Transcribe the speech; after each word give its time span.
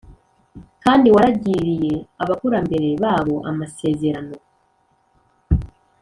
kandi 0.83 1.07
waragiriye 1.15 1.93
abakurambere 2.23 2.87
babo 3.03 3.35
amasezerano 3.49 4.35